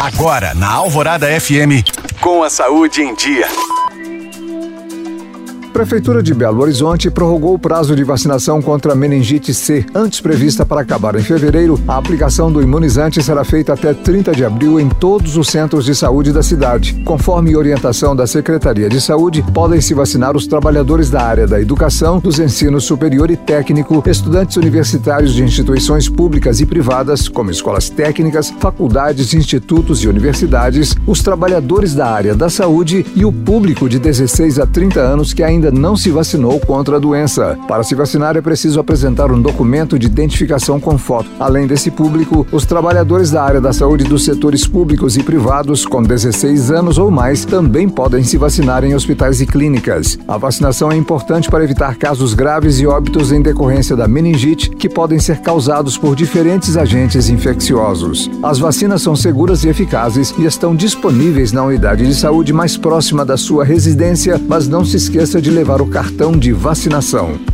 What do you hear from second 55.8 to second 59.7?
por diferentes agentes infecciosos. As vacinas são seguras e